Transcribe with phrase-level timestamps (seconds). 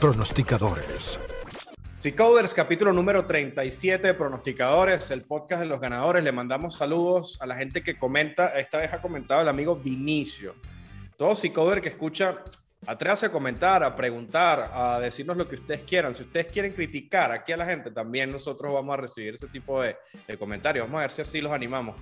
[0.00, 1.18] pronosticadores.
[2.16, 6.22] Coders, capítulo número 37 de Pronosticadores, el podcast de los ganadores.
[6.22, 8.58] Le mandamos saludos a la gente que comenta.
[8.58, 10.54] Esta vez ha comentado el amigo Vinicio.
[11.16, 12.44] Todo Coder que escucha
[12.86, 16.14] Atrévase a comentar, a preguntar, a decirnos lo que ustedes quieran.
[16.14, 19.82] Si ustedes quieren criticar aquí a la gente, también nosotros vamos a recibir ese tipo
[19.82, 19.96] de,
[20.38, 20.86] comentarios.
[20.86, 21.96] Vamos a ver si así los animamos.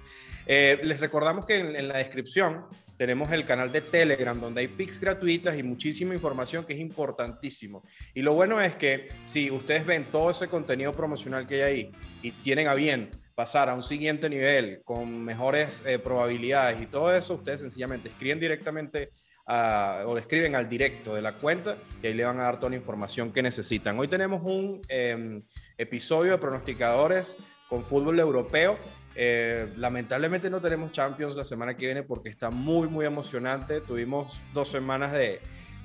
[0.47, 2.67] Eh, les recordamos que en, la descripción
[2.97, 7.83] tenemos el canal de Telegram, donde hay pics gratuitas y muchísima información que es importantísimo.
[8.15, 11.93] Y lo bueno es que si ustedes ven todo ese contenido promocional que hay ahí
[12.23, 17.15] y tienen a bien pasar a un siguiente nivel con mejores eh, probabilidades y todo
[17.15, 19.11] eso, ustedes sencillamente escriben directamente
[19.49, 22.71] o le escriben al directo de la cuenta y ahí le van a dar toda
[22.71, 23.97] la información que necesitan.
[23.99, 25.43] Hoy tenemos un em,
[25.79, 27.37] episodio de pronosticadores
[27.69, 28.77] con fútbol europeo.
[29.19, 33.81] Eh, lamentablemente no tenemos Champions la semana que viene porque está muy, muy emocionante.
[33.81, 35.41] Tuvimos dos semanas de,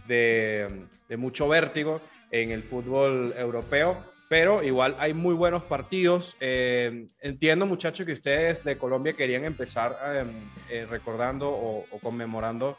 [0.06, 6.38] de, mucho vértigo en el fútbol europeo pero igual hay muy buenos partidos.
[6.40, 12.78] Eh, entiendo, muchachos, que ustedes de Colombia querían empezar em, eh, recordando o, o, conmemorando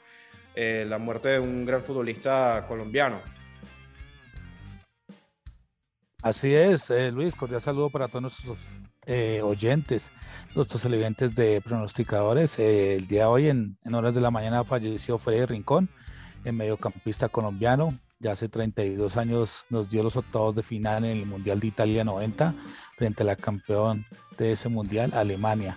[0.54, 3.20] la muerte de un gran futbolista colombiano.
[6.22, 8.58] Así es, Luis, cordial saludo para todos nuestros
[9.06, 10.12] eh, oyentes,
[10.54, 12.58] nuestros televidentes de pronosticadores.
[12.58, 15.88] el día de hoy, en, horas de la mañana, falleció Freddy Rincón,
[16.44, 17.98] el mediocampista colombiano.
[18.20, 22.04] Ya hace 32 años nos dio los octavos de final en el Mundial de Italia
[22.04, 22.54] 90
[22.96, 24.06] frente a la campeón
[24.38, 25.76] de ese Mundial, Alemania.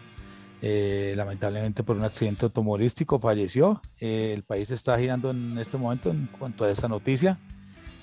[0.61, 3.81] Eh, lamentablemente por un accidente automovilístico falleció.
[3.99, 7.39] Eh, el país está girando en este momento en cuanto a esta noticia,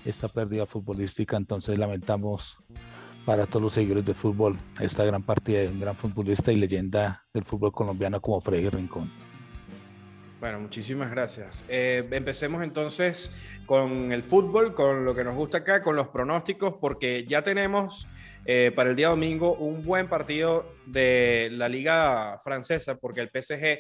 [0.04, 2.58] esta pérdida futbolística, entonces lamentamos
[3.24, 7.24] para todos los seguidores de fútbol esta gran partida de un gran futbolista y leyenda
[7.32, 9.10] del fútbol colombiano como Freddy Rincón.
[10.40, 11.64] Bueno, muchísimas gracias.
[11.68, 13.32] Eh, empecemos entonces
[13.64, 18.08] con el fútbol, con lo que nos gusta acá, con los pronósticos, porque ya tenemos
[18.44, 23.78] eh, para el día domingo un buen partido de la liga francesa, porque el PSG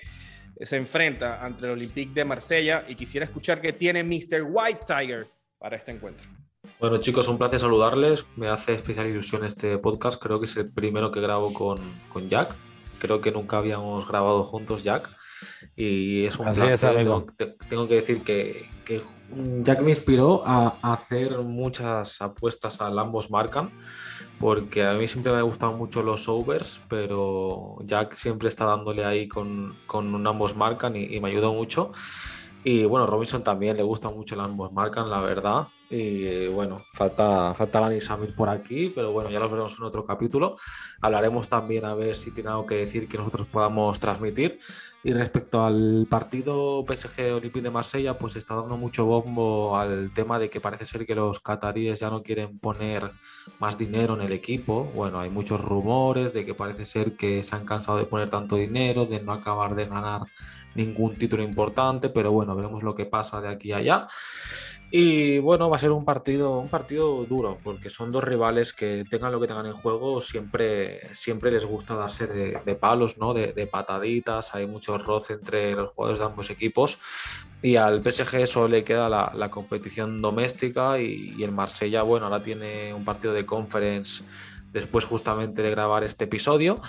[0.64, 4.44] se enfrenta ante el Olympique de Marsella y quisiera escuchar qué tiene Mr.
[4.48, 5.26] White Tiger
[5.58, 6.41] para este encuentro.
[6.82, 8.26] Bueno chicos, un placer saludarles.
[8.34, 10.20] Me hace especial ilusión este podcast.
[10.20, 11.78] Creo que es el primero que grabo con,
[12.12, 12.56] con Jack.
[12.98, 15.08] Creo que nunca habíamos grabado juntos, Jack.
[15.76, 17.24] Y es un placer.
[17.68, 19.00] tengo, que decir que, que,
[19.60, 23.70] Jack me inspiró a, hacer muchas apuestas al ambos marcan,
[24.40, 29.04] porque a mí siempre me han gustado mucho los overs, pero Jack siempre está dándole
[29.04, 31.92] ahí con, con un ambos marcan y, y me ayudó mucho.
[32.64, 35.68] Y bueno, Robinson también le gusta mucho el ambos marcan, la verdad.
[35.94, 40.06] Y bueno, falta, falta Lani Samir por aquí, pero bueno, ya los veremos en otro
[40.06, 40.56] capítulo.
[41.02, 44.58] Hablaremos también a ver si tiene algo que decir que nosotros podamos transmitir.
[45.04, 50.38] Y respecto al partido PSG Olympique de Marsella, pues está dando mucho bombo al tema
[50.38, 53.10] de que parece ser que los cataríes ya no quieren poner
[53.58, 54.84] más dinero en el equipo.
[54.94, 58.56] Bueno, hay muchos rumores de que parece ser que se han cansado de poner tanto
[58.56, 60.22] dinero, de no acabar de ganar
[60.74, 64.06] ningún título importante, pero bueno, veremos lo que pasa de aquí a allá.
[64.94, 69.06] Y bueno, va a ser un partido, un partido duro, porque son dos rivales que
[69.08, 73.32] tengan lo que tengan en juego, siempre, siempre les gusta darse de, palos, ¿no?
[73.32, 76.98] De, pataditas, hay mucho roce entre los jugadores de ambos equipos.
[77.62, 82.42] Y al PSG solo le queda la, competición doméstica y, y el Marsella, bueno, ahora
[82.42, 84.22] tiene un partido de conference
[84.72, 86.82] después justamente de grabar este episodio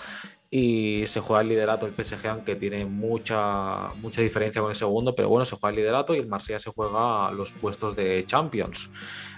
[0.55, 5.15] y se juega el liderato el PSG, aunque tiene mucha, mucha diferencia con el segundo,
[5.15, 8.91] pero bueno, se juega el liderato y el Marsella se juega los puestos de Champions.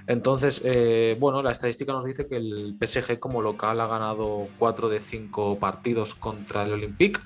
[0.08, 4.90] Entonces, eh, bueno, la estadística nos dice que el PSG como local ha ganado 4
[4.90, 7.22] de 5 partidos contra el Olympique.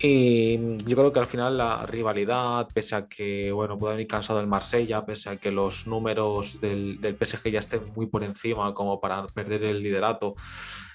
[0.00, 4.40] Y yo creo que al final la rivalidad, pese a que bueno, puede venir cansado
[4.40, 8.74] el Marsella, pese a que los números del, del PSG ya estén muy por encima
[8.74, 10.34] como para perder el liderato,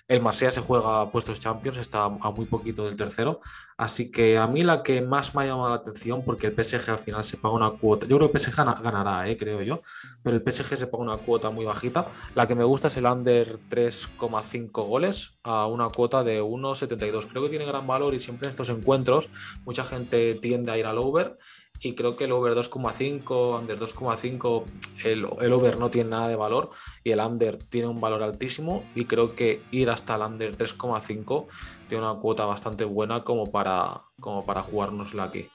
[0.08, 3.40] el Marsella se juega puestos Champions, está a muy poquito del tercero.
[3.78, 6.90] Así que a mí la que más me ha llamado la atención, porque el PSG
[6.90, 9.82] al final se paga una cuota, yo creo que el PSG ganará, eh, creo yo,
[10.22, 12.08] pero el PSG se paga una cuota muy bajita.
[12.36, 17.28] La que me gusta es el under 3,5 goles a una cuota de 1,72.
[17.28, 19.30] Creo que tiene gran valor y siempre en estos encuentros
[19.66, 21.38] mucha gente tiende a ir al over
[21.84, 24.64] y creo que el over 2,5, under 2,5,
[25.04, 26.72] el, el, over no tiene nada de valor
[27.04, 31.48] y el under tiene un valor altísimo y creo que ir hasta el under 3,5
[31.90, 35.50] tiene una cuota bastante buena como para, como para jugárnosla aquí.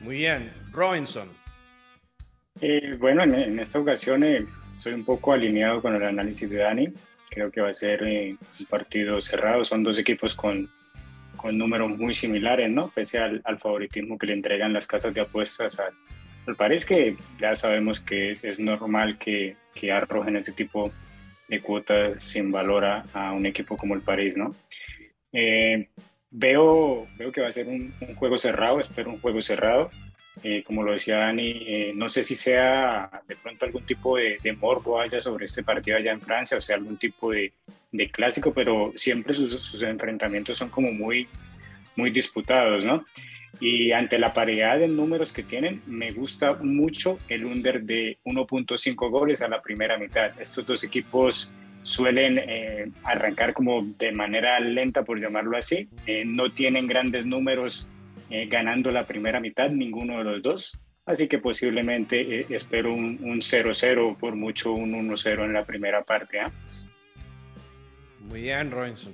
[0.00, 1.28] Muy bien, Robinson.
[2.60, 6.88] Eh, bueno, en, esta ocasión eh, soy un poco alineado con el análisis de Dani.
[7.30, 9.64] Creo que va a ser eh, un partido cerrado.
[9.64, 10.68] Son dos equipos con
[11.36, 12.88] con números muy similares, ¿no?
[12.88, 18.00] Pese al, favoritismo que le entregan las casas de apuestas al París, que ya sabemos
[18.00, 20.90] que es, es normal que, que, arrojen ese tipo
[21.48, 24.54] de cuotas sin valor a, un equipo como el París, ¿no?
[25.32, 25.88] Eh,
[26.30, 29.90] veo, veo que va a ser un, juego cerrado, espero un juego cerrado.
[30.42, 34.38] Eh, como lo decía Dani, eh, no sé si sea de pronto algún tipo de,
[34.42, 37.52] de, morbo haya sobre este partido allá en Francia, o sea, algún tipo de,
[38.10, 41.28] clásico, pero siempre sus, sus, enfrentamientos son como muy,
[41.94, 43.04] muy disputados, ¿no?
[43.60, 49.10] Y ante la paridad de números que tienen, me gusta mucho el under de 1.5
[49.10, 50.32] goles a la primera mitad.
[50.40, 51.52] Estos dos equipos
[51.82, 55.88] suelen eh, arrancar como de manera lenta, por llamarlo así.
[56.06, 57.88] Eh, no tienen grandes números
[58.32, 60.78] eh, ganando la primera mitad, ninguno de los dos.
[61.04, 66.40] Así que posiblemente espero un 0-0, por mucho un 1-0 en la primera parte.
[66.40, 66.50] ¿ah?
[68.20, 69.12] Muy bien, Robinson.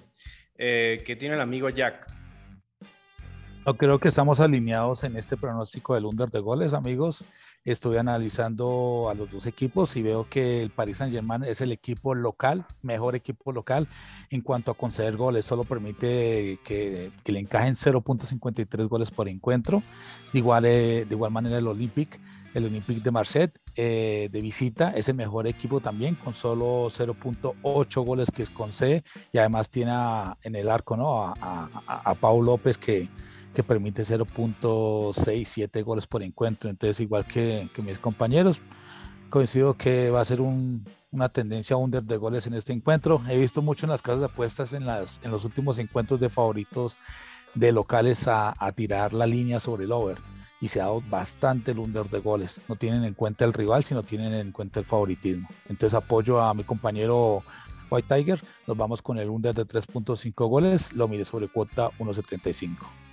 [0.57, 2.09] ¿Qué tiene el amigo Jack?
[3.77, 7.25] creo que estamos alineados en este pronóstico del under de goles, amigos.
[7.65, 11.71] Estoy analizando a los dos equipos y veo que el Paris Saint Germain es el
[11.71, 13.89] equipo local, mejor equipo local
[14.31, 15.45] en cuanto a conceder goles.
[15.45, 19.83] Solo permite que, le encajen 0.53 goles por encuentro.
[20.33, 22.19] Igual, eh, de igual manera el Olympique,
[22.55, 28.05] el Olympique de Marseille eh, de visita es el mejor equipo también con solo 0.8
[28.05, 29.93] goles que concede y además tiene
[30.43, 31.23] en el arco ¿no?
[31.23, 33.09] a, a, a Pau López que
[33.55, 36.71] que permite 0.67 goles por encuentro.
[36.71, 38.61] Entonces, igual que, que, mis compañeros,
[39.31, 43.23] coincido que va a ser un, una tendencia under de goles en este encuentro.
[43.29, 46.29] He visto mucho en las casas de apuestas en, las, en los últimos encuentros de
[46.29, 47.01] favoritos
[47.55, 50.19] de locales a, a tirar la línea sobre el over
[50.61, 52.61] y se ha dado bastante el under de goles.
[52.69, 55.49] No tienen en cuenta el rival, sino tienen en cuenta el favoritismo.
[55.69, 57.43] Entonces apoyo a mi compañero
[57.91, 58.43] White Tiger.
[58.67, 60.93] Nos vamos con el under de 3.5 goles.
[60.93, 63.08] Lo mide sobre cuota 1.75.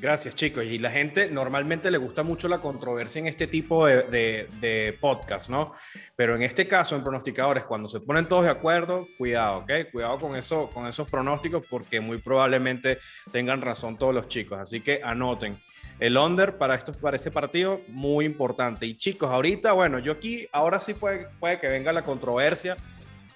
[0.00, 0.64] Gracias, chicos.
[0.64, 5.50] Y la gente normalmente le gusta mucho la controversia en este tipo de, de, podcast,
[5.50, 5.74] ¿no?
[6.16, 9.70] Pero en este caso, en pronosticadores, cuando se ponen todos de acuerdo, cuidado, ¿ok?
[9.92, 12.98] Cuidado con, eso, con esos pronósticos porque muy probablemente
[13.30, 14.58] tengan razón todos los chicos.
[14.58, 15.58] Así que anoten.
[15.98, 18.86] El under para, estos, para este partido, muy importante.
[18.86, 22.78] Y chicos, ahorita, bueno, yo aquí, ahora sí puede, puede que venga la controversia,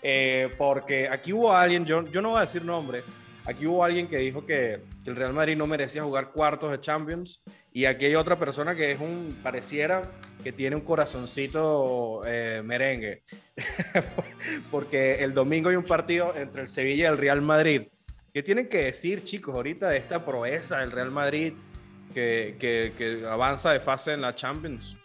[0.03, 3.05] eh, porque aquí hubo alguien, yo, yo no voy a decir nombre,
[3.47, 7.43] Aquí hubo alguien que dijo que, el Real Madrid no merecía jugar cuartos de Champions
[7.73, 10.11] y aquí hay otra persona que es un, pareciera
[10.43, 13.23] que tiene un corazoncito eh, merengue,
[14.71, 17.89] porque el domingo hay un partido entre el Sevilla y el Real Madrid.
[18.33, 21.53] ¿Qué tienen que decir, chicos, ahorita de esta proeza del Real Madrid
[22.13, 24.97] que, que, avanza de fase en la Champions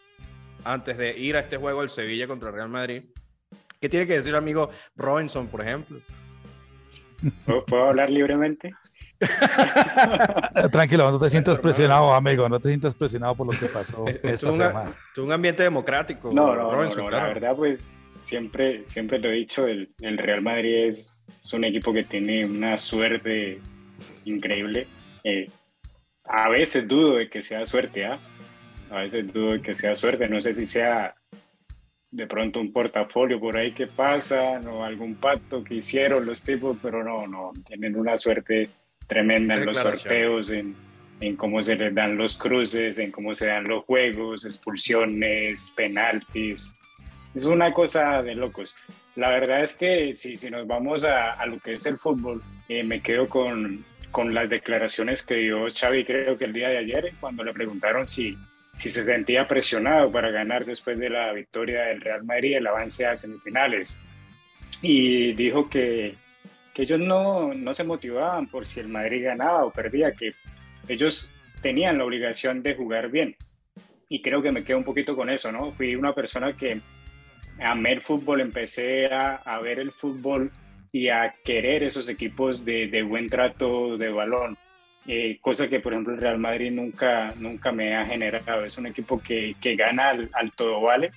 [0.63, 3.04] antes de ir a este juego del Sevilla contra el Real Madrid?
[3.80, 6.02] ¿Qué tiene que decir amigo Robinson, por ejemplo?
[7.45, 8.74] ¿Puedo, hablar libremente?
[10.71, 14.44] Tranquilo, no te sientas presionado, amigo, no te sientas presionado por lo que pasó es
[14.44, 16.31] un ambiente democrático.
[16.31, 21.30] No, no, la verdad, pues siempre, siempre lo he dicho, el, el Real Madrid es,
[21.42, 23.60] es, un equipo que tiene una suerte
[24.25, 24.88] increíble.
[25.24, 25.50] Eh,
[26.25, 28.19] a veces dudo de que sea suerte, ¿ah?
[28.92, 31.16] A veces dudo de que sea suerte, no sé si sea
[32.12, 36.77] de pronto un portafolio por ahí que pasa, o algún pacto que hicieron los tipos,
[36.81, 38.69] pero no, no, tienen una suerte
[39.10, 40.76] tremenda en los sorteos, en,
[41.20, 46.72] en, cómo se les dan los cruces, en cómo se dan los juegos, expulsiones, penaltis.
[47.33, 48.76] Es una cosa de locos.
[49.16, 52.42] La verdad es que si, si nos vamos a, a lo que es el fútbol,
[52.69, 56.78] eh, me quedo con, con las declaraciones que dio Xavi creo que el día de
[56.78, 58.38] ayer, cuando le preguntaron si,
[58.78, 63.06] si se sentía presionado para ganar después de la victoria del Real Madrid, el avance
[63.07, 64.00] a semifinales.
[64.81, 66.16] Y dijo que,
[66.80, 70.31] que ellos no, no se motivaban por si el Madrid ganaba o perdía, que
[70.88, 71.30] ellos
[71.62, 73.36] tenían la obligación de jugar bien.
[74.07, 75.74] Y creo que me quedo un poquito con eso, ¿no?
[75.74, 76.80] Fui una persona que
[77.62, 80.52] amé el fútbol, empecé a, a ver el fútbol
[80.94, 84.57] y a querer esos equipos de, de buen trato de balón
[85.06, 88.64] eh, cosa que por ejemplo el Real Madrid nunca, nunca me ha generado.
[88.64, 91.12] Es un equipo que, que gana al, todo vale,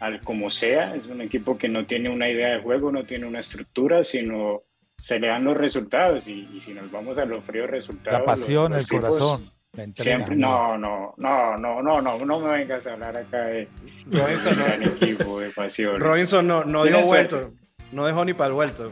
[0.00, 3.26] al como sea, es un equipo que no tiene una idea de juego, no tiene
[3.26, 4.62] una estructura, sino
[4.98, 8.20] se le dan los resultados y, si nos vamos a los fríos resultados.
[8.20, 9.50] La pasión, el corazón.
[9.94, 13.68] Siempre, no, no, no, no, no, no, no me vengas a hablar acá de,
[14.06, 14.86] Robinson, no.
[14.86, 16.00] equipo, de pasión.
[16.00, 17.52] Robinson no, no dejó vuelto,
[17.92, 18.90] no dejó ni para el vuelto.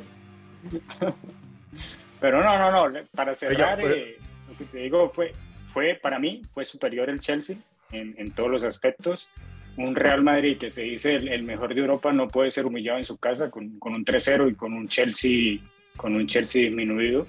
[2.20, 5.32] Pero no, no, no, para cerrar, eh, lo que te digo fue,
[5.72, 7.56] fue, para mí, fue superior el Chelsea
[7.90, 9.30] en, en todos los aspectos.
[9.78, 13.04] Un Real Madrid que se dice el, mejor de Europa no puede ser humillado en
[13.04, 15.58] su casa con, con un 3-0 y con un Chelsea
[15.96, 17.26] con un Chelsea disminuido.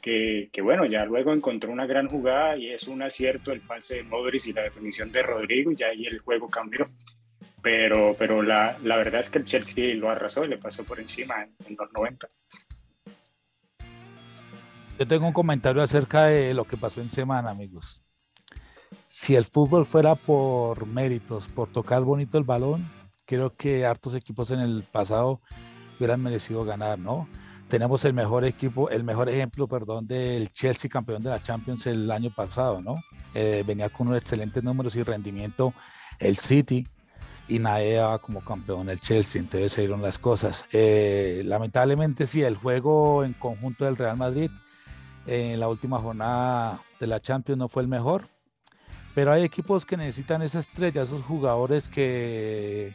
[0.00, 3.96] que, que, bueno, ya luego encontró una gran jugada y es un acierto el pase
[3.96, 6.84] de Modric y la definición de Rodrigo, y ahí el juego cambió.
[7.62, 11.00] Pero, pero la, la verdad es que el Chelsea lo arrasó y le pasó por
[11.00, 12.28] encima en, en los 90.
[14.98, 18.02] Yo tengo un comentario acerca de lo que pasó en semana, amigos.
[19.04, 22.88] Si el fútbol fuera por méritos, por tocar bonito el balón,
[23.26, 25.40] creo que hartos equipos en el pasado
[25.96, 27.28] hubieran merecido ganar, ¿no?
[27.68, 32.10] Tenemos el mejor equipo, el mejor ejemplo, perdón, del Chelsea campeón de la Champions el
[32.10, 33.02] año pasado, ¿no?
[33.34, 35.74] Eh, venía con unos excelentes números y rendimiento
[36.20, 36.86] el City
[37.48, 40.64] y nadie como campeón el Chelsea, entonces se dieron las cosas.
[40.72, 44.50] Eh, lamentablemente sí, el juego en conjunto del Real Madrid
[45.26, 48.24] en la última jornada de la Champions no fue el mejor,
[49.14, 52.94] pero hay equipos que necesitan esa estrella, esos jugadores que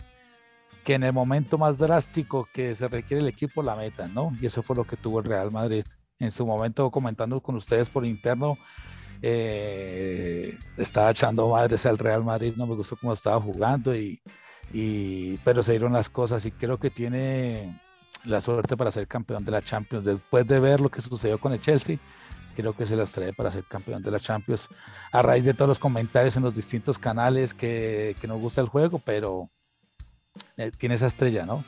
[0.83, 4.31] que en el momento más drástico que se requiere el equipo la metan, ¿no?
[4.41, 5.85] Y eso fue lo que tuvo el Real Madrid.
[6.19, 8.57] En su momento, comentando con ustedes por interno,
[9.21, 14.21] eh, estaba echando madres al Real Madrid, no me gustó cómo estaba jugando, y,
[14.73, 17.79] y, pero se dieron las cosas y creo que tiene
[18.23, 20.05] la suerte para ser campeón de la Champions.
[20.05, 21.97] Después de ver lo que sucedió con el Chelsea,
[22.55, 24.67] creo que se las trae para ser campeón de la Champions.
[25.11, 28.67] A raíz de todos los comentarios en los distintos canales que, que nos gusta el
[28.67, 29.49] juego, pero
[30.57, 31.63] eh, tiene esa estrella, ¿no?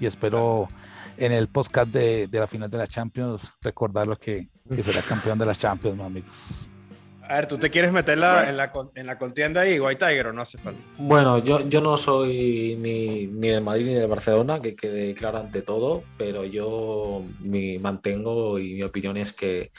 [0.00, 0.68] Y espero
[1.16, 4.48] en el podcast de, la final de la Champions recordar lo que,
[4.80, 6.70] será campeón de la Champions, amigos.
[7.22, 10.32] A ver, ¿tú te quieres meterla en, la, en la contienda ahí, White Tiger, o
[10.32, 10.80] no hace falta?
[10.96, 15.38] Bueno, yo, yo no soy ni, ni del Madrid ni del Barcelona, que quede claro
[15.38, 19.72] ante todo, pero yo me mantengo y mi opinión es que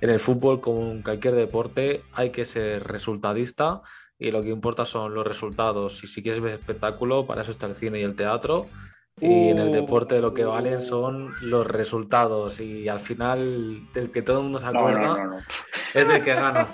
[0.00, 3.82] en el fútbol, como en cualquier deporte, hay que ser resultadista
[4.18, 6.02] y lo que importa son los resultados.
[6.02, 8.66] Y si quieres ver espectáculo, para eso está el cine y el teatro.
[9.20, 12.60] Y en el deporte lo que valen son los resultados.
[12.60, 15.44] Y al final, del que todo el mundo se acuerda
[15.94, 16.68] es del que gana.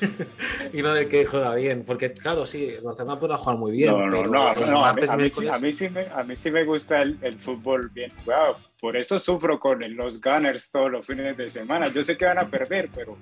[0.72, 1.84] y no del que juega bien.
[1.86, 3.92] Porque, claro, sí, Barcelona puede jugar muy bien.
[3.92, 4.84] No, no, no.
[4.84, 8.56] a, mí, sí, me, a mí sí me gusta el, el fútbol bien jugado.
[8.80, 11.88] Por eso sufro con los Gunners todos los fines de semana.
[11.88, 13.16] Yo sé que van a perder, pero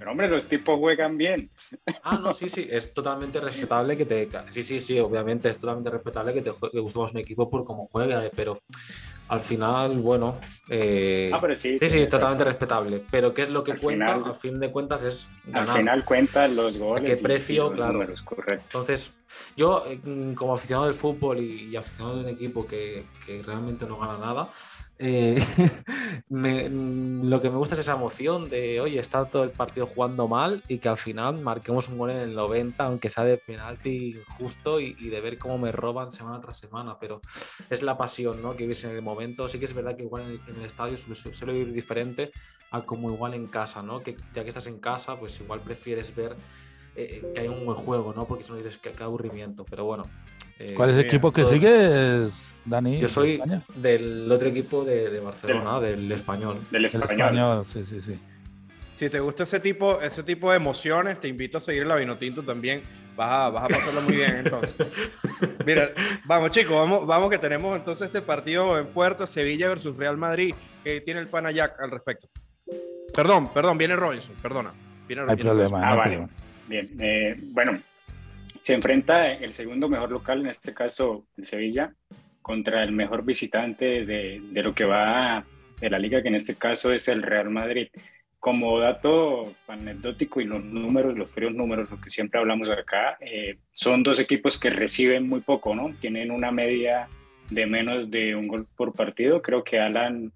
[0.00, 1.50] pero hombre, los tipos juegan bien.
[2.02, 4.30] Ah, no, sí, sí, es totalmente respetable que te...
[4.48, 8.24] Sí, sí, sí, obviamente es totalmente respetable que te que un equipo por cómo juega,
[8.24, 8.62] eh, pero
[9.28, 10.38] al final, bueno...
[10.70, 13.02] Eh, ah, pero sí, sí, sí, es totalmente respetable.
[13.10, 14.14] Pero ¿qué es lo que cuenta?
[14.14, 15.68] al fin de cuentas es ganar.
[15.68, 17.04] Al final cuentan los goles.
[17.04, 17.70] ¿A qué precio?
[17.70, 18.02] claro.
[18.02, 19.12] Entonces,
[19.56, 20.00] yo eh,
[20.34, 24.48] como aficionado del fútbol y, aficionado de un equipo que, que realmente no gana nada,
[25.02, 25.42] eh,
[26.28, 30.62] lo que me gusta es esa emoción de, oye, está todo el partido jugando mal
[30.68, 34.78] y que al final marquemos un gol en el 90, aunque sea de penalti justo
[34.78, 37.22] y, de ver cómo me roban semana tras semana, pero
[37.70, 38.54] es la pasión ¿no?
[38.54, 39.48] que vives en el momento.
[39.48, 42.30] Sí que es verdad que igual en el, estadio suele, vivir diferente
[42.70, 44.02] a como igual en casa, ¿no?
[44.02, 46.36] que ya que estás en casa, pues igual prefieres ver
[47.02, 48.26] eh, que hay un buen juego, ¿no?
[48.26, 50.04] porque si no dices que, que aburrimiento, pero bueno.
[50.58, 52.98] Eh, ¿Cuál es el equipo que sigues, Dani?
[52.98, 53.40] Yo soy
[53.74, 56.60] del otro equipo de, Barcelona, del, español.
[56.70, 57.64] Del español.
[57.64, 58.18] sí, sí, sí.
[58.96, 62.42] Si te gusta ese tipo, ese tipo de emociones, te invito a seguir la Vinotinto
[62.42, 62.82] también.
[63.16, 64.74] Vas a, vas a pasarlo muy bien entonces.
[65.64, 65.88] Mira,
[66.26, 70.54] vamos chicos, vamos, vamos que tenemos entonces este partido en puerta, Sevilla versus Real Madrid,
[70.84, 72.28] que tiene el Panayac al respecto.
[73.14, 74.74] Perdón, perdón, viene Robinson, perdona.
[75.08, 75.80] Viene, hay problema.
[75.82, 76.28] Ah, vale.
[76.70, 77.80] Bien, eh, bueno,
[78.60, 81.92] se enfrenta el segundo mejor local, en este caso el Sevilla,
[82.42, 85.44] contra el mejor visitante de, de, lo que va
[85.80, 87.88] de la liga, que en este caso es el Real Madrid.
[88.38, 93.58] Como dato anecdótico y los números, los fríos números, lo que siempre hablamos acá, eh,
[93.72, 95.92] son dos equipos que reciben muy poco, ¿no?
[96.00, 97.08] Tienen una media
[97.50, 99.42] de menos de un gol por partido.
[99.42, 100.30] Creo que Alan,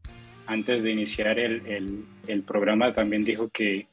[0.46, 3.86] antes de iniciar el, el, el programa, también dijo que,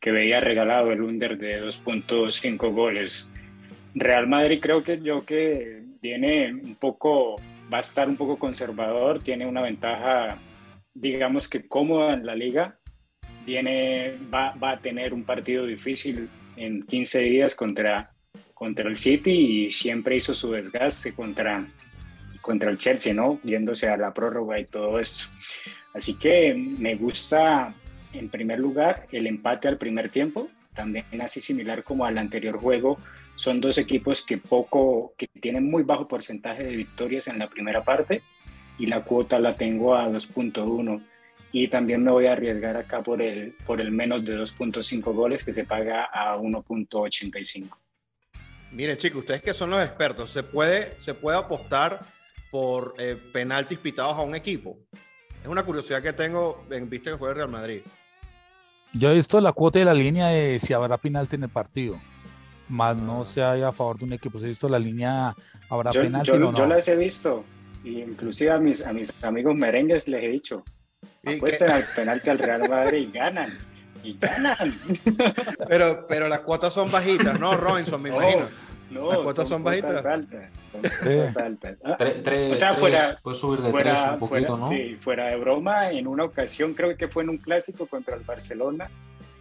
[0.00, 3.30] que veía regalado el under de 2.5 goles
[3.98, 7.36] Real Madrid creo que yo que tiene un poco,
[7.72, 10.36] va a estar un poco conservador, tiene una ventaja,
[10.92, 12.78] digamos que cómoda en la liga,
[13.46, 18.12] viene, va, va a tener un partido difícil en 15 días contra,
[18.52, 21.66] contra el City y siempre hizo su desgaste contra,
[22.42, 23.38] contra el Chelsea, ¿no?
[23.44, 25.30] Yéndose a la prórroga y todo eso.
[25.94, 27.74] Así que me gusta,
[28.18, 32.98] en primer lugar, el empate al primer tiempo, también así similar como al anterior juego
[33.36, 37.84] son dos equipos que poco, que tienen muy bajo porcentaje de victorias en la primera
[37.84, 38.22] parte
[38.78, 41.02] y la cuota la tengo a 2.1
[41.52, 45.44] y también me voy a arriesgar acá por el, por el menos de 2.5 goles
[45.44, 47.76] que se paga a 1.85.
[48.72, 52.00] Mire chicos, ustedes que son los expertos, ¿se puede, se puede apostar
[52.50, 54.78] por eh, penaltis pitados a un equipo?
[55.40, 57.82] Es una curiosidad que tengo en vista que juega el Real Madrid.
[58.98, 62.00] Yo he visto la cuota de la línea de si habrá penalti en el partido.
[62.68, 64.38] Más no se haya a favor de un equipo.
[64.38, 65.34] he visto la línea,
[65.68, 66.54] habrá penalti yo, no?
[66.54, 67.44] Yo las he visto.
[67.84, 70.64] Y inclusive a mis, a mis amigos merengues les he dicho,
[71.24, 73.50] apuesten al penalti al Real Madrid y ganan.
[74.02, 74.78] Y ganan.
[75.68, 78.00] Pero, pero las cuotas son bajitas, ¿no, Robinson?
[78.00, 78.46] Me imagino.
[78.90, 80.06] No, las cuotas son, bajitas.
[80.06, 81.78] Altas, son cuotas altas.
[81.84, 81.96] Ah,
[82.52, 84.68] o sea, fuera, puedes subir de fuera, tres un poquito, ¿no?
[84.68, 88.22] Sí, fuera de broma, en una ocasión creo que fue en un clásico contra el
[88.22, 88.88] Barcelona,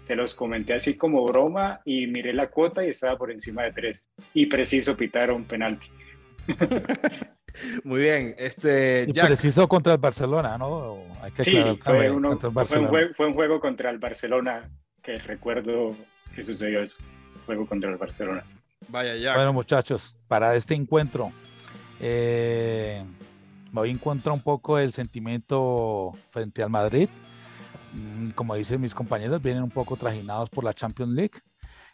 [0.02, 3.74] se los comenté así como broma y miré la cuota y estaba por encima de
[3.74, 4.08] tres.
[4.36, 5.90] Y preciso pitaron penalti.
[7.84, 8.36] Muy bien.
[8.38, 11.00] Este, preciso contra el Barcelona, ¿no?
[11.22, 14.70] Hay que sí, fue, uno, fue, un juego, fue, un juego, contra el Barcelona
[15.02, 15.96] que recuerdo
[16.36, 17.04] que sucedió eso.
[17.46, 18.44] Juego contra el Barcelona.
[18.90, 19.36] Vaya ya.
[19.36, 21.32] Bueno, muchachos, para este encuentro,
[22.00, 23.04] eh,
[23.72, 27.10] me voy a encontrar un poco el sentimiento frente al Madrid.
[27.94, 31.42] Mm, como dicen mis compañeros, vienen un poco trajinados por la Champions League.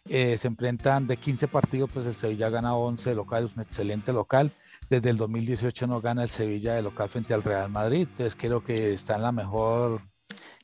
[0.08, 3.62] Eh, se enfrentan de 15 partidos, pues el Sevilla gana 11 de local, es un
[3.62, 4.50] excelente local.
[4.90, 8.64] Desde el 2018 no gana el Sevilla de local frente al Real Madrid, entonces creo
[8.64, 10.02] que está en la mejor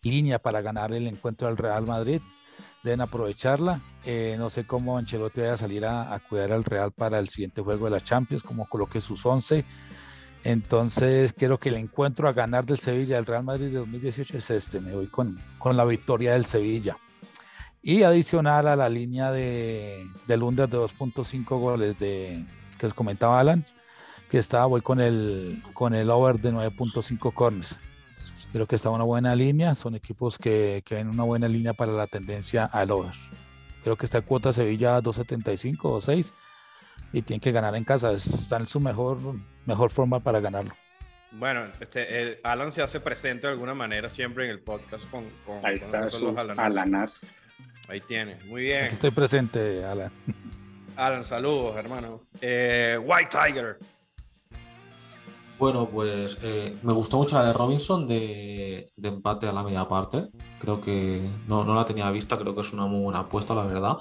[0.02, 2.20] línea para ganar el encuentro del Real Madrid.
[2.88, 3.83] Deben aprovecharla.
[4.02, 7.61] Eh, no sé cómo Ancelotti vaya a salir a, cuidar al Real para el siguiente
[7.61, 9.66] juego de la Champions, cómo coloque sus 11.
[10.42, 14.49] Entonces, creo que el encuentro a ganar del Sevilla del Real Madrid de 2018 es
[14.49, 14.80] este.
[14.80, 16.97] Me voy con, con la victoria del Sevilla.
[17.83, 22.42] Y adicional a la línea de, del under de 2.5 goles de,
[22.78, 23.66] que os comentaba Alan,
[24.30, 27.78] que estaba, voy con el, con el over de 9.5 corners.
[28.52, 31.93] Creo que está una buena línea, son equipos que, que ven una buena línea para
[31.93, 33.12] la tendencia al over.
[33.85, 36.33] Creo que está cuota Sevilla 2.75 o 6
[37.12, 39.19] y tienen que ganar en casa, está en su mejor,
[39.67, 40.73] mejor forma para ganarlo.
[41.33, 45.25] Bueno, este, el Alan se hace presente de alguna manera siempre en el podcast con,
[45.45, 46.05] con, Ahí está
[46.57, 47.26] Alanazo.
[47.88, 48.85] Ahí tiene, muy bien.
[48.87, 50.11] estoy presente, Alan.
[50.97, 52.23] Alan, saludos, hermano.
[52.40, 53.78] Eh, White Tiger.
[55.59, 60.29] Bueno, pues eh, me gustó mucho la de Robinson de, empate a la media parte.
[60.61, 63.64] Creo que no, no la tenía vista, creo que es una muy buena apuesta, la
[63.64, 63.97] verdad.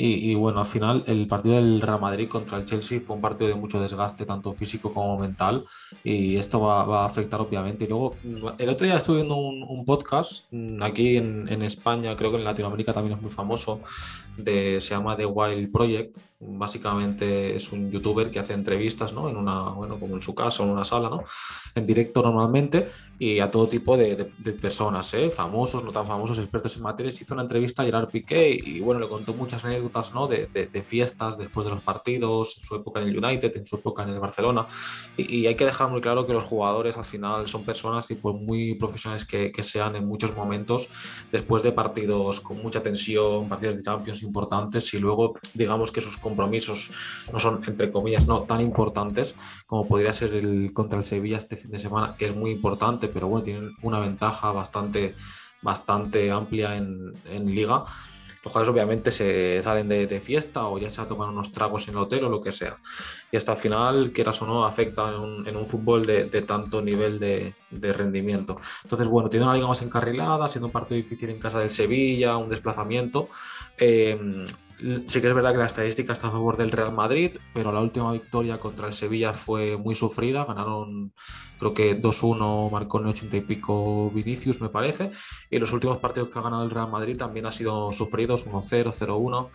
[0.00, 3.48] Y, bueno, al final el partido del Real Madrid contra el Chelsea fue un partido
[3.48, 5.64] de mucho desgaste, tanto físico como mental,
[6.04, 7.84] y esto va, a afectar obviamente.
[7.84, 8.14] Y luego,
[8.58, 12.44] el otro día estuve viendo un, podcast mm, aquí en, en, España, creo que en
[12.44, 13.80] Latinoamérica también es muy famoso,
[14.38, 16.16] de, se llama The Wild Project.
[16.40, 19.28] Básicamente es un youtuber que hace entrevistas, ¿no?
[19.28, 21.24] En una, bueno, como en su casa, en una sala, ¿no?
[21.74, 25.30] En directo normalmente, y a todo tipo de, personas, ¿eh?
[25.30, 27.20] Famosos, no tan famosos, expertos en materias.
[27.20, 30.28] Hizo una entrevista a Gerard Piqué y, bueno, le contó muchas anécdotas, ¿no?
[30.28, 30.48] De,
[30.78, 34.10] fiestas después de los partidos, en su época en el United, en su época en
[34.10, 34.66] el Barcelona.
[35.16, 38.36] Y, hay que dejar muy claro que los jugadores al final son personas y pues
[38.36, 40.88] muy profesionales que, que sean en muchos momentos,
[41.32, 46.16] después de partidos con mucha tensión, partidos de Champions importantes y luego digamos que sus
[46.16, 46.90] compromisos
[47.32, 49.34] no son, entre comillas, no tan importantes
[49.66, 53.08] como podría ser el contra el Sevilla este fin de semana, que es muy importante,
[53.08, 55.14] pero bueno, tienen una ventaja bastante,
[55.62, 57.84] bastante amplia en, en liga
[58.54, 62.28] obviamente se salen de, fiesta o ya se tomar unos tragos en el hotel o
[62.28, 62.76] lo que sea.
[63.30, 67.92] Y esto al final, quieras o no, afecta en un, fútbol de, tanto nivel de,
[67.92, 68.60] rendimiento.
[68.84, 72.36] Entonces, bueno, tiene una liga más encarrilada, siendo un partido difícil en casa del Sevilla,
[72.36, 73.28] un desplazamiento.
[73.76, 74.44] Eh,
[74.78, 77.80] sí que es verdad que la estadística está a favor del Real Madrid, pero la
[77.80, 80.44] última victoria contra el Sevilla fue muy sufrida.
[80.44, 81.12] Ganaron,
[81.58, 85.10] creo que 2-1, marcó en 80 y pico Vinicius, me parece.
[85.50, 88.92] Y los últimos partidos que ha ganado el Real Madrid también han sido sufridos, 1-0,
[88.92, 89.48] 0-1.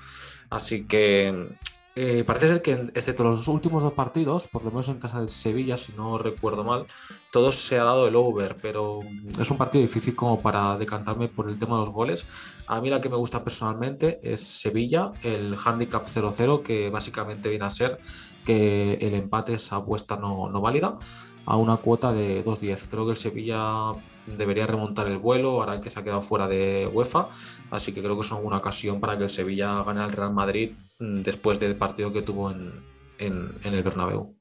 [0.50, 1.48] Así que
[1.96, 5.30] eh, parece ser que, excepto los últimos dos partidos, por lo menos en casa del
[5.30, 6.88] Sevilla, si no recuerdo mal,
[7.32, 9.02] todos se ha dado el over, pero
[9.40, 12.26] es un partido difícil como para decantarme por el tema de los goles.
[12.66, 17.66] A mí la que me gusta personalmente es Sevilla, el handicap 0-0, que básicamente viene
[17.66, 18.00] a ser
[18.44, 20.98] que el empate esa apuesta no, no válida
[21.46, 22.88] a una cuota de 2-10.
[22.90, 23.92] Creo que el Sevilla
[24.26, 27.30] debería remontar el vuelo, ahora que se ha quedado fuera de UEFA,
[27.72, 30.72] así que creo que es una ocasión para que el Sevilla gane al Real Madrid
[31.00, 34.36] mm, después del partido que tuvo en, el Bernabéu.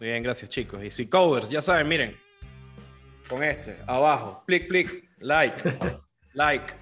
[0.00, 0.82] Muy bien, gracias chicos.
[0.82, 2.16] Y si covers, ya saben, miren,
[3.28, 5.62] con este, abajo, clic, clic, like,
[6.34, 6.74] like.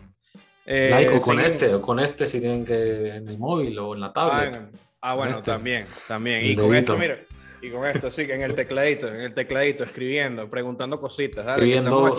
[0.67, 3.95] Eh, like o con este, o con este si tienen que en el móvil o
[3.95, 4.57] en la tablet.
[4.57, 5.45] Ah, ah bueno, este.
[5.45, 6.45] también, también.
[6.45, 7.34] y con esto, miren
[7.65, 11.47] y con esto, sí, en el tecladito, en el tecladito, escribiendo, preguntando cositas.
[11.47, 12.15] escribiendo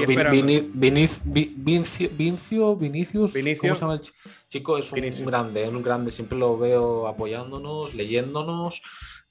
[1.64, 4.02] Vincio, Vinicius, ¿cómo se llama el
[4.48, 4.78] chico?
[4.78, 8.82] Es un, grande, es un grande, siempre lo veo apoyándonos, leyéndonos.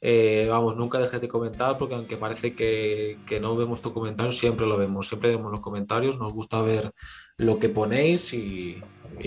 [0.00, 4.66] Eh, vamos, nunca dejes de comentar porque aunque parece que, no vemos tu comentario, siempre
[4.66, 6.92] lo vemos, siempre vemos los comentarios, nos gusta ver
[7.38, 8.80] lo que ponéis y,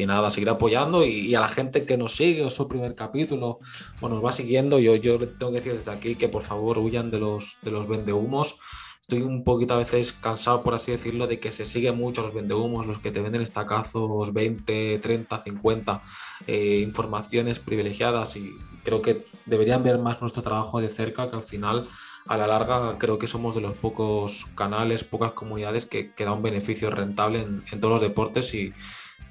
[0.06, 3.60] nada, seguir apoyando y, a la gente que nos sigue o su primer capítulo
[4.02, 7.12] o nos va siguiendo, yo, yo tengo que decir desde aquí que por favor huyan
[7.12, 8.60] de los, de los vendehumos.
[9.02, 12.34] Estoy un poquito a veces cansado, por así decirlo, de que se sigue mucho los
[12.34, 16.04] vendehumos, los que te venden estacazos 20, 30, 50
[16.48, 18.52] informaciones privilegiadas y
[18.88, 21.88] creo que deberían ver más nuestro trabajo de cerca, que al final,
[22.26, 26.32] a la larga, creo que somos de los pocos canales, pocas comunidades que, que da
[26.32, 28.74] un beneficio rentable en, todos los deportes y,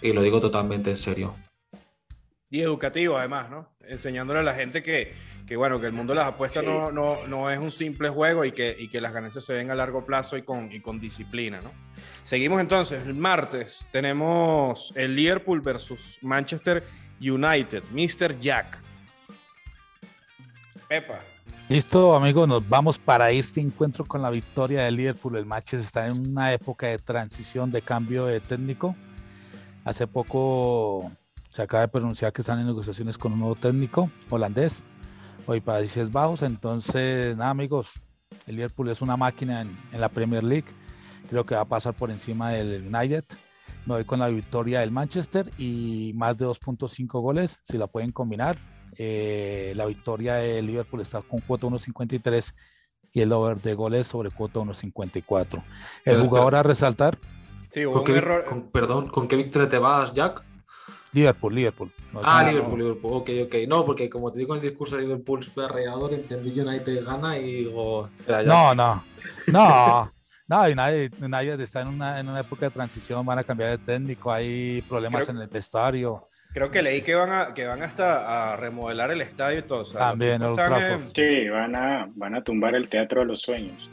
[0.01, 1.35] y lo digo totalmente en serio.
[2.49, 3.69] Y educativo además, ¿no?
[3.81, 5.15] Enseñándole a la gente que,
[5.47, 8.45] que bueno, que el mundo de las apuestas no, no, no, es un simple juego
[8.45, 11.01] y que, y que las ganancias se ven a largo plazo y con, y con
[11.01, 11.73] disciplina, ¿no?
[12.23, 16.85] Seguimos entonces, el martes tenemos el Liverpool versus Manchester
[17.21, 18.39] United, Mr.
[18.39, 18.79] Jack.
[20.89, 21.21] Epa.
[21.69, 25.37] Listo, amigos, nos vamos para este encuentro con la victoria del Liverpool.
[25.37, 28.95] El Manchester está en una época de transición, de cambio de técnico.
[29.87, 31.13] Hace poco
[31.49, 34.83] se acaba de pronunciar que están en negociaciones con un nuevo técnico holandés
[35.47, 36.43] hoy Países Bajos.
[36.43, 37.93] Entonces, nada, amigos,
[38.49, 40.67] el Liverpool es una máquina en, la Premier League.
[41.31, 43.27] Creo que va a pasar por encima del United.
[43.87, 48.11] Me voy con la victoria del Manchester y más de 2.5 goles, si la pueden
[48.11, 48.57] combinar.
[48.99, 52.55] Eh, la victoria del Liverpool está con cuota 1.53
[53.13, 55.63] y el over de goles sobre cuota 1.54.
[56.05, 57.17] El jugador a resaltar.
[57.71, 58.45] Sí, hubo un error.
[58.73, 60.43] perdón, ¿con qué victoria te vas, Jack?
[61.13, 61.93] Liverpool, Liverpool.
[62.23, 63.13] ah, Liverpool, Liverpool.
[63.15, 63.55] Ok, ok.
[63.67, 67.39] No, porque como te digo en el discurso de Liverpool super regador, entendí United gana
[67.39, 68.11] y digo.
[68.47, 69.03] No, no.
[69.49, 70.13] No.
[70.49, 73.79] No, United, United está en una, en una época de transición, van a cambiar de
[73.79, 76.29] técnico, hay problemas en el vestuario.
[76.53, 79.83] Creo que leí que van a, que van hasta a remodelar el estadio y todo.
[79.85, 80.55] También, el
[81.13, 83.91] Sí, van a, van a tumbar el Teatro de los Sueños.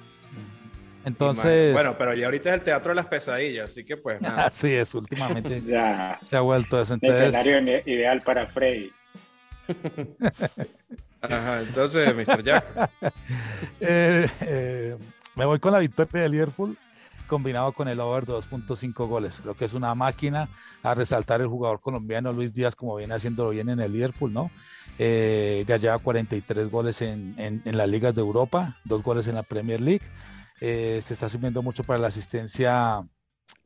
[1.05, 1.73] Entonces.
[1.73, 4.45] Bueno, pero ya ahorita es el teatro de las pesadillas, así que pues nada.
[4.47, 6.19] Así es, últimamente ya.
[6.27, 6.93] se ha vuelto eso.
[6.93, 7.23] Entonces...
[7.23, 8.91] Escenario ideal para Freddy.
[11.21, 12.43] Ajá, entonces, Mr.
[12.43, 12.65] Jack.
[13.79, 14.97] Eh, eh,
[15.35, 16.77] me voy con la victoria de Liverpool
[17.27, 19.39] combinado con el over 2.5 goles.
[19.41, 20.49] Creo que es una máquina
[20.83, 24.51] a resaltar el jugador colombiano Luis Díaz, como viene haciéndolo bien en el Liverpool, ¿no?
[24.99, 29.35] Eh, ya lleva 43 goles en, en, en, las ligas de Europa, dos goles en
[29.35, 30.05] la Premier League.
[30.61, 33.05] Eh, se está subiendo mucho para la asistencia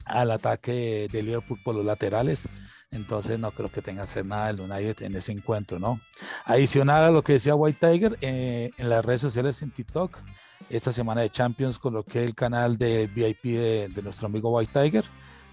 [0.05, 2.49] al ataque de Liverpool por los laterales.
[2.89, 5.99] Entonces no creo que tenga que hacer nada el United en ese encuentro, ¿no?
[6.45, 10.17] Adicional a lo que decía White Tiger, eh, en las redes sociales en TikTok,
[10.69, 13.43] esta semana de Champions coloqué el canal de VIP
[13.93, 15.05] de, nuestro amigo White Tiger.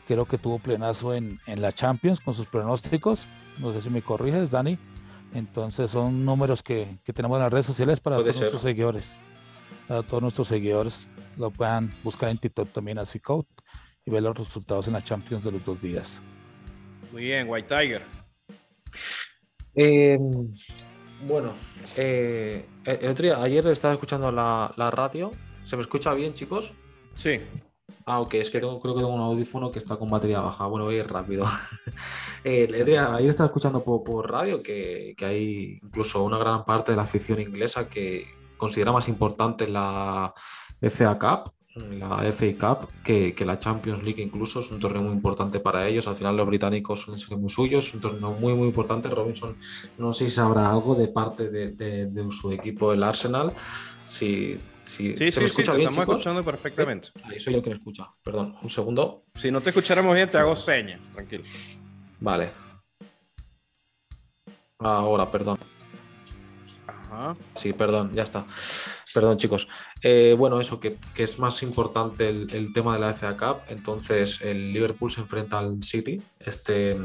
[0.07, 3.27] Creo que tuvo plenazo en, en, la Champions con sus pronósticos.
[3.59, 4.79] No sé si me corriges, Dani.
[5.33, 9.21] Entonces son números que, que tenemos en las redes sociales para todos nuestros seguidores.
[9.89, 13.47] Para todos nuestros seguidores lo puedan buscar en TikTok también así Code
[14.07, 16.21] y ver los resultados en la Champions de los dos días.
[17.13, 18.03] Muy bien, White Tiger.
[19.75, 20.19] Eh,
[21.27, 21.55] bueno,
[21.97, 25.33] eh, el otro día, ayer estaba escuchando la, radio.
[25.65, 26.73] ¿Se me escucha bien, chicos?
[27.15, 27.41] Sí.
[28.07, 30.67] Ah, ok, es que creo que tengo un audífono que está con batería baja.
[30.67, 31.47] Bueno, voy a ir rápido.
[32.45, 36.97] eh, ayer estaba escuchando por, por radio que, que, hay incluso una gran parte de
[36.97, 38.27] la afición inglesa que
[38.65, 40.33] considera más importante la
[40.81, 45.61] FA Cup, la FA Cup, que, la Champions League incluso es un torneo muy importante
[45.61, 46.09] para ellos.
[46.09, 49.11] Al final los británicos son muy suyos, es un torneo muy muy importante.
[49.11, 49.55] Robinson
[49.99, 53.53] no sé si sabrá algo de parte de, su equipo, el Arsenal.
[54.09, 57.09] Si, si sí, sí, escucha sí, estamos escuchando perfectamente.
[57.25, 58.09] Ahí soy yo que me escucha.
[58.23, 59.25] Perdón, un segundo.
[59.35, 61.45] Si no te escucháramos bien, te hago señas, tranquilo.
[62.19, 62.51] Vale.
[64.79, 65.59] Ahora, perdón.
[67.55, 68.47] Sí, perdón, ya está.
[69.13, 69.69] Perdón, chicos.
[70.03, 73.63] Eh, bueno, eso, que, es más importante el, tema de la FA Cup.
[73.69, 76.97] Entonces, el Liverpool se enfrenta al City este,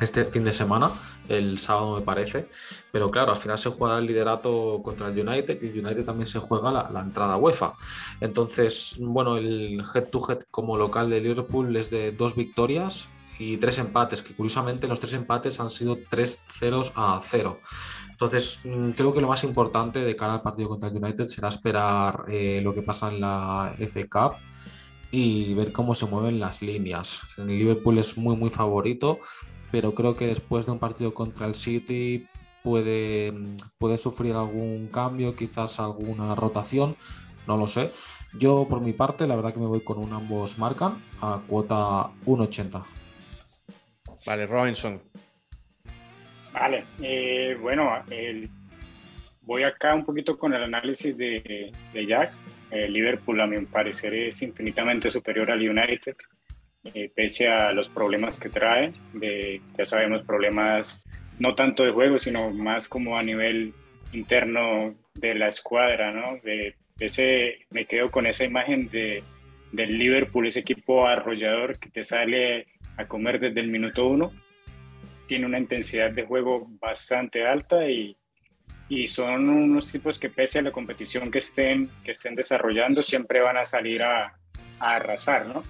[0.00, 0.90] este fin de semana,
[1.28, 2.48] el sábado me parece.
[2.90, 6.26] Pero claro, al final se juega el liderato contra el United y el United también
[6.26, 7.74] se juega la, la entrada UEFA.
[8.20, 14.22] Entonces, bueno, el head-to-head como local de Liverpool es de dos victorias y tres empates,
[14.22, 17.60] que curiosamente los tres empates han sido tres ceros a cero.
[18.20, 21.48] Entonces, mm, creo que lo más importante de cara al partido contra el United será
[21.50, 24.38] esperar eh, lo que pasa en la FA Cup
[25.12, 27.20] y ver cómo se mueven las líneas.
[27.36, 29.20] El Liverpool es muy, muy favorito,
[29.70, 32.26] pero creo que después de un partido contra el City
[32.64, 36.96] puede, mm, puede sufrir algún cambio, quizás alguna rotación,
[37.46, 37.92] no lo sé.
[38.36, 42.10] Yo, por mi parte, la verdad que me voy con un ambos marcan a cuota
[42.26, 42.84] 1.80.
[44.26, 45.00] Vale, Robinson.
[46.52, 48.02] Vale, eh, bueno,
[49.42, 51.72] voy acá un poquito con el análisis de,
[52.06, 52.32] Jack.
[52.70, 56.16] Liverpool, a mi parecer, es infinitamente superior al United,
[56.94, 58.92] eh, pese a los problemas que trae.
[59.14, 61.02] De, ya sabemos, problemas
[61.38, 63.72] no tanto de juego, sino más como a nivel
[64.12, 66.38] interno de la escuadra, ¿no?
[66.42, 69.22] De, ese, me quedo con esa imagen de,
[69.72, 74.32] del Liverpool, ese equipo arrollador que te sale a comer desde el minuto uno.
[75.28, 78.16] Tiene una intensidad de juego bastante alta y,
[78.88, 83.40] y son unos tipos que pese a la competición que estén, que estén desarrollando, siempre
[83.40, 84.36] van a salir a,
[84.80, 85.62] a arrasar, ¿no?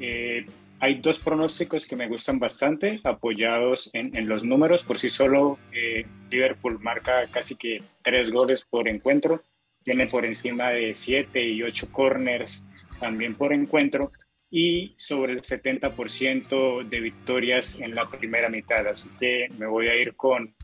[0.00, 0.46] Eh,
[0.82, 4.82] hay dos pronósticos que me gustan bastante, apoyados en, los números.
[4.82, 9.42] Por sí solo, eh, Liverpool marca casi que tres goles por encuentro.
[9.84, 12.66] Tiene por encima de siete y ocho corners
[12.98, 14.10] también por encuentro.
[14.52, 18.86] Y sobre el 70% de victorias en la primera mitad.
[18.86, 20.54] Así que me voy a ir con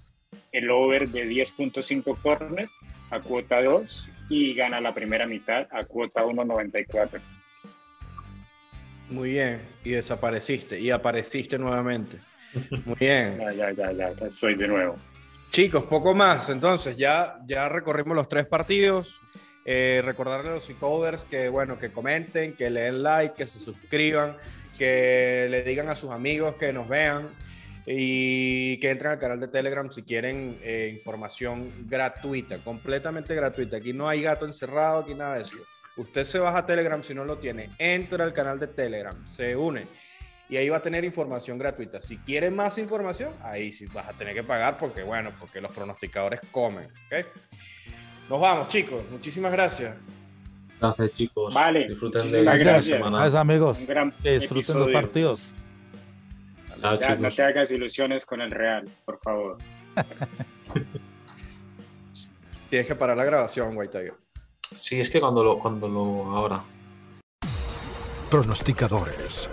[0.52, 2.70] el over de 10.5 corners
[3.10, 7.20] a cuota 2 y gana la primera mitad a cuota 1.94.
[9.10, 12.18] Muy bien, y desapareciste, y apareciste nuevamente.
[12.84, 13.38] Muy bien.
[13.56, 14.96] ya, ya, ya, ya, soy de nuevo.
[15.50, 16.50] Chicos, poco más.
[16.50, 19.20] Entonces, ya, ya recorrimos los tres partidos.
[19.64, 23.60] Eh, recordarle a los encoders que, bueno, que comenten, que le den like, que se
[23.60, 24.36] suscriban,
[24.78, 27.28] que le digan a sus amigos que nos vean
[27.86, 33.76] y que entren al canal de Telegram si quieren eh, información gratuita, completamente gratuita.
[33.76, 35.56] Aquí no hay gato encerrado, aquí nada de eso.
[35.96, 39.56] Usted se baja a Telegram si no lo tiene, entra al canal de Telegram, se
[39.56, 39.84] une
[40.48, 42.00] y ahí va a tener información gratuita.
[42.00, 45.72] Si quiere más información, ahí sí vas a tener que pagar porque, bueno, porque los
[45.72, 46.90] pronosticadores comen.
[47.06, 47.24] ¿okay?
[48.28, 49.02] Nos vamos, chicos.
[49.10, 49.96] Muchísimas gracias.
[50.80, 51.54] Gracias, chicos.
[51.54, 51.88] Vale.
[51.88, 53.18] Disfruten de la semana.
[53.18, 53.84] Gracias, amigos.
[54.22, 55.54] Que disfruten los partidos.
[56.80, 59.58] no te hagas ilusiones con el Real, por favor.
[62.70, 64.14] Tienes que parar la grabación, White Tiger.
[64.60, 66.62] Sí, es que cuando lo, cuando lo ahora.
[68.30, 69.48] Pronosticadores